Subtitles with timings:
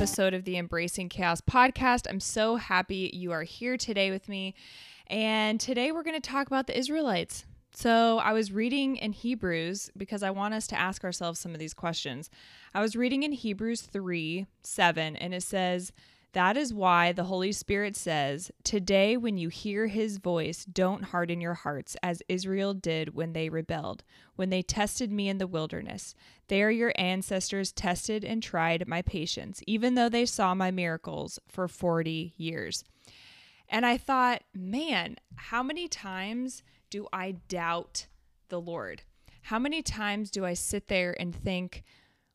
[0.00, 2.06] episode of the Embracing Chaos podcast.
[2.08, 4.54] I'm so happy you are here today with me.
[5.08, 7.44] And today we're going to talk about the Israelites.
[7.74, 11.58] So, I was reading in Hebrews because I want us to ask ourselves some of
[11.58, 12.30] these questions.
[12.72, 15.92] I was reading in Hebrews 3 7, and it says,
[16.32, 21.40] That is why the Holy Spirit says, Today, when you hear his voice, don't harden
[21.40, 24.04] your hearts as Israel did when they rebelled,
[24.36, 26.14] when they tested me in the wilderness.
[26.46, 31.66] There, your ancestors tested and tried my patience, even though they saw my miracles for
[31.66, 32.84] 40 years.
[33.68, 38.06] And I thought, man, how many times do I doubt
[38.50, 39.02] the Lord?
[39.42, 41.82] How many times do I sit there and think,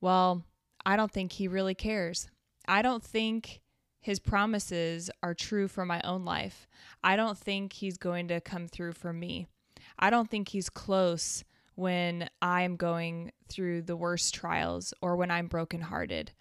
[0.00, 0.44] well,
[0.84, 2.28] I don't think he really cares.
[2.66, 3.60] I don't think
[4.08, 6.66] his promises are true for my own life.
[7.04, 9.48] I don't think he's going to come through for me.
[9.98, 15.46] I don't think he's close when I'm going through the worst trials or when I'm
[15.46, 16.32] brokenhearted.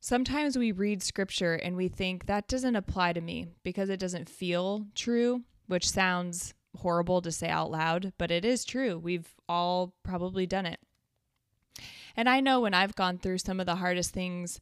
[0.00, 4.28] Sometimes we read scripture and we think that doesn't apply to me because it doesn't
[4.28, 8.98] feel true, which sounds horrible to say out loud, but it is true.
[8.98, 10.80] We've all probably done it.
[12.16, 14.60] And I know when I've gone through some of the hardest things,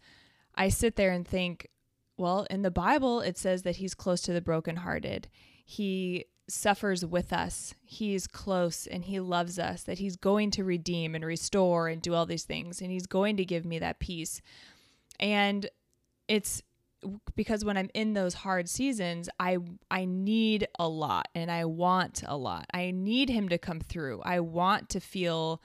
[0.55, 1.69] I sit there and think,
[2.17, 5.29] well, in the Bible, it says that he's close to the brokenhearted.
[5.65, 7.75] He suffers with us.
[7.85, 12.15] He's close and he loves us, that he's going to redeem and restore and do
[12.15, 12.81] all these things.
[12.81, 14.41] And he's going to give me that peace.
[15.19, 15.69] And
[16.29, 16.63] it's
[17.35, 19.59] because when I'm in those hard seasons, I
[19.91, 22.67] I need a lot and I want a lot.
[22.73, 24.23] I need him to come through.
[24.23, 25.63] I want to feel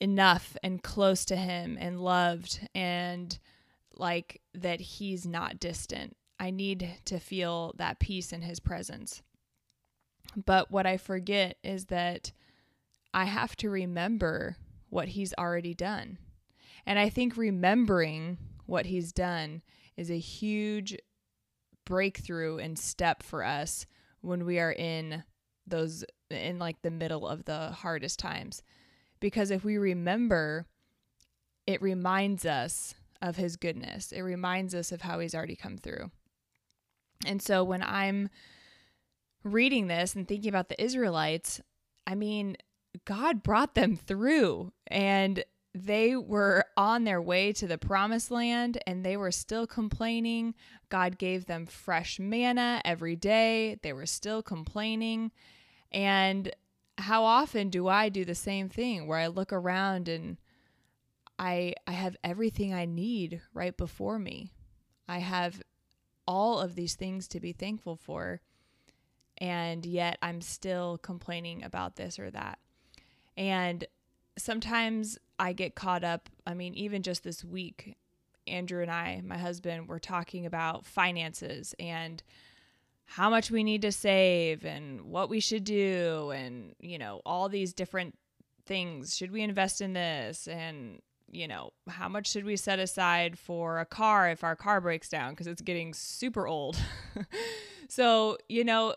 [0.00, 3.38] enough and close to him and loved and
[3.98, 6.16] like that he's not distant.
[6.38, 9.22] I need to feel that peace in his presence.
[10.36, 12.32] But what I forget is that
[13.12, 14.56] I have to remember
[14.90, 16.18] what he's already done.
[16.86, 19.62] And I think remembering what he's done
[19.96, 20.96] is a huge
[21.84, 23.86] breakthrough and step for us
[24.20, 25.22] when we are in
[25.66, 28.62] those in like the middle of the hardest times
[29.20, 30.66] because if we remember
[31.66, 36.10] it reminds us of his goodness it reminds us of how he's already come through
[37.26, 38.28] and so when i'm
[39.42, 41.60] reading this and thinking about the israelites
[42.06, 42.56] i mean
[43.04, 49.04] god brought them through and they were on their way to the promised land and
[49.04, 50.54] they were still complaining.
[50.88, 53.78] God gave them fresh manna every day.
[53.82, 55.32] They were still complaining.
[55.90, 56.54] And
[56.98, 60.36] how often do I do the same thing where I look around and
[61.38, 64.52] I I have everything I need right before me.
[65.08, 65.62] I have
[66.26, 68.40] all of these things to be thankful for
[69.38, 72.58] and yet I'm still complaining about this or that.
[73.36, 73.84] And
[74.38, 76.28] sometimes I get caught up.
[76.46, 77.96] I mean, even just this week,
[78.46, 82.22] Andrew and I, my husband, were talking about finances and
[83.06, 87.48] how much we need to save and what we should do and, you know, all
[87.48, 88.16] these different
[88.66, 89.16] things.
[89.16, 90.46] Should we invest in this?
[90.46, 91.00] And,
[91.34, 95.08] you know, how much should we set aside for a car if our car breaks
[95.08, 96.78] down because it's getting super old?
[97.88, 98.94] so, you know,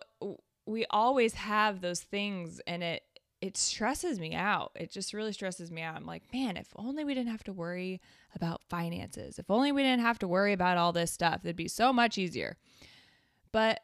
[0.65, 3.03] we always have those things and it
[3.39, 4.71] it stresses me out.
[4.75, 5.95] It just really stresses me out.
[5.95, 8.01] I'm like, man, if only we didn't have to worry
[8.35, 9.37] about finances.
[9.37, 12.17] If only we didn't have to worry about all this stuff, it'd be so much
[12.17, 12.57] easier.
[13.51, 13.79] But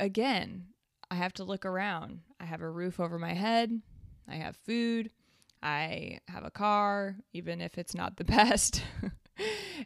[0.00, 0.68] again,
[1.10, 2.20] I have to look around.
[2.40, 3.82] I have a roof over my head.
[4.26, 5.10] I have food.
[5.64, 8.82] I have a car, even if it's not the best.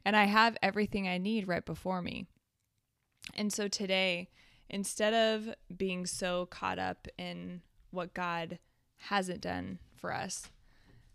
[0.04, 2.26] and I have everything I need right before me.
[3.34, 4.28] And so today,
[4.68, 8.58] instead of being so caught up in what God
[8.96, 10.48] hasn't done for us.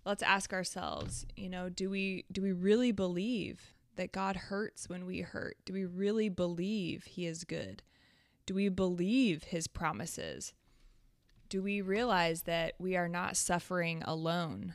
[0.06, 5.06] Let's ask ourselves, you know, do we do we really believe that God hurts when
[5.06, 5.58] we hurt?
[5.66, 7.84] Do we really believe he is good?
[8.46, 10.54] Do we believe his promises?
[11.54, 14.74] Do we realize that we are not suffering alone?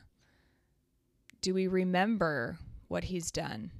[1.42, 3.72] Do we remember what he's done?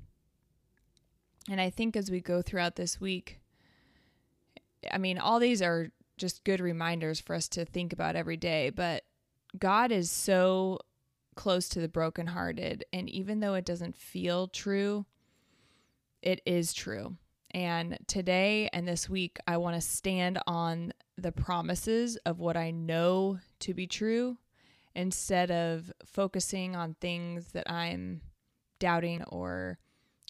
[1.48, 3.38] And I think as we go throughout this week,
[4.90, 8.70] I mean, all these are just good reminders for us to think about every day,
[8.70, 9.04] but
[9.56, 10.80] God is so
[11.36, 12.84] close to the brokenhearted.
[12.92, 15.06] And even though it doesn't feel true,
[16.20, 17.16] it is true.
[17.52, 22.70] And today and this week, I want to stand on the promises of what I
[22.70, 24.38] know to be true
[24.94, 28.22] instead of focusing on things that I'm
[28.78, 29.78] doubting or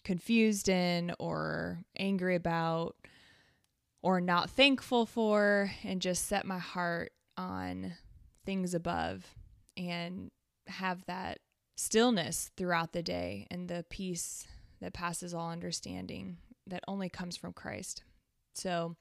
[0.03, 2.95] confused in or angry about
[4.01, 7.93] or not thankful for, and just set my heart on
[8.45, 9.35] things above
[9.75, 10.31] and
[10.67, 11.39] have that
[11.75, 14.47] stillness throughout the day and the peace
[14.79, 18.03] that passes all understanding that only comes from Christ.
[18.53, 18.95] So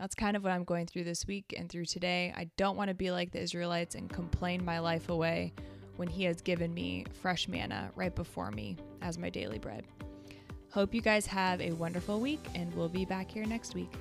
[0.00, 2.32] that's kind of what I'm going through this week and through today.
[2.34, 5.52] I don't want to be like the Israelites and complain my life away
[5.96, 9.84] when He has given me fresh manna right before me as my daily bread.
[10.72, 13.92] Hope you guys have a wonderful week, and we'll be back here next week.